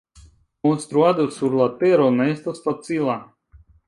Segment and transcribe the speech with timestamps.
[0.67, 3.19] Konstruado sur la tero ne estas facila.